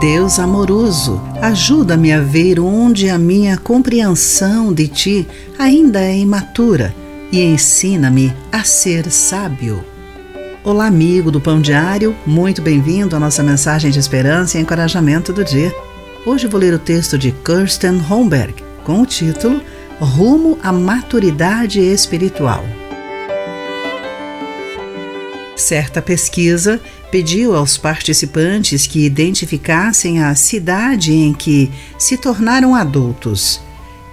[0.00, 5.28] Deus amoroso, ajuda-me a ver onde a minha compreensão de ti
[5.58, 6.94] ainda é imatura
[7.30, 9.84] e ensina-me a ser sábio.
[10.64, 15.44] Olá, amigo do Pão Diário, muito bem-vindo à nossa mensagem de esperança e encorajamento do
[15.44, 15.72] dia.
[16.26, 18.54] Hoje vou ler o texto de Kirsten Holmberg
[18.84, 19.60] com o título
[20.00, 22.64] Rumo à Maturidade Espiritual.
[25.56, 26.80] Certa pesquisa
[27.10, 33.60] pediu aos participantes que identificassem a cidade em que se tornaram adultos.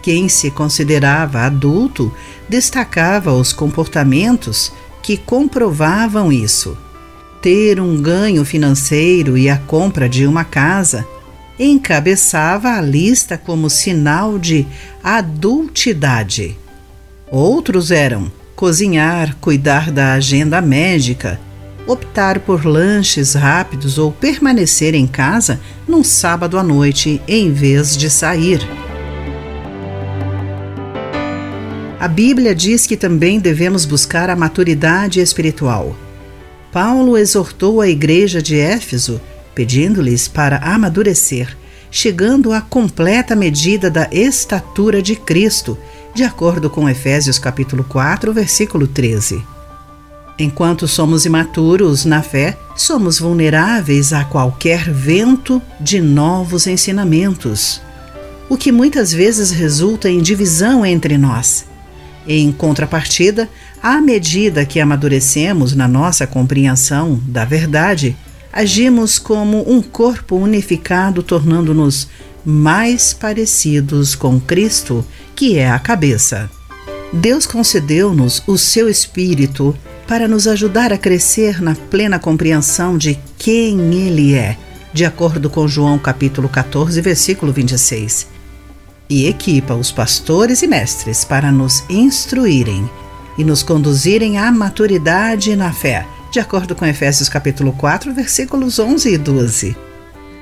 [0.04, 2.14] Quem se considerava adulto
[2.48, 6.78] destacava os comportamentos que comprovavam isso.
[7.42, 11.08] Ter um ganho financeiro e a compra de uma casa
[11.58, 14.66] encabeçava a lista como sinal de
[15.04, 16.56] adultidade.
[17.32, 21.40] Outros eram cozinhar, cuidar da agenda médica,
[21.88, 28.08] optar por lanches rápidos ou permanecer em casa num sábado à noite em vez de
[28.08, 28.62] sair.
[32.00, 35.96] A Bíblia diz que também devemos buscar a maturidade espiritual.
[36.72, 39.20] Paulo exortou a igreja de Éfeso,
[39.56, 41.58] pedindo-lhes para amadurecer,
[41.92, 45.78] chegando à completa medida da estatura de Cristo
[46.16, 49.44] de acordo com Efésios capítulo 4, versículo 13.
[50.40, 57.82] Enquanto somos imaturos na fé, somos vulneráveis a qualquer vento de novos ensinamentos,
[58.50, 61.66] o que muitas vezes resulta em divisão entre nós.
[62.28, 63.50] Em contrapartida,
[63.82, 68.16] à medida que amadurecemos na nossa compreensão da verdade,
[68.52, 72.08] agimos como um corpo unificado, tornando-nos
[72.46, 76.50] mais parecidos com Cristo, que é a cabeça.
[77.14, 79.76] Deus concedeu-nos o seu Espírito
[80.08, 84.58] para nos ajudar a crescer na plena compreensão de quem Ele é,
[84.94, 88.28] de acordo com João capítulo 14, versículo 26.
[89.10, 92.90] E equipa os pastores e mestres para nos instruírem
[93.38, 99.14] e nos conduzirem à maturidade na fé, de acordo com Efésios capítulo 4, versículos 11
[99.14, 99.92] e 12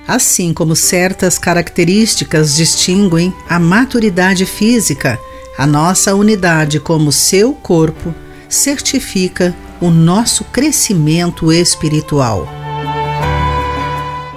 [0.09, 5.19] assim como certas características distinguem a maturidade física,
[5.55, 8.13] a nossa unidade como seu corpo
[8.49, 12.47] certifica o nosso crescimento espiritual.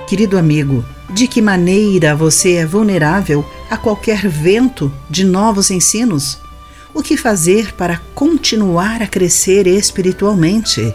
[0.07, 6.39] Querido amigo, de que maneira você é vulnerável a qualquer vento de novos ensinos?
[6.93, 10.95] O que fazer para continuar a crescer espiritualmente?